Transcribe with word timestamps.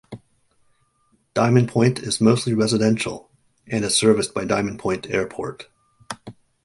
Diamond 1.35 1.69
Point 1.69 1.99
is 1.99 2.19
mostly 2.19 2.55
residential 2.55 3.29
and 3.67 3.85
is 3.85 3.93
serviced 3.95 4.33
by 4.33 4.45
Diamond 4.45 4.79
Point 4.79 5.05
Airport. 5.07 5.67